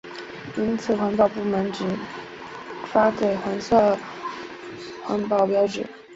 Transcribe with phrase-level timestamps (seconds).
[0.57, 1.85] 因此环保部门只
[2.87, 3.95] 发给黄色
[5.03, 5.85] 环保标志。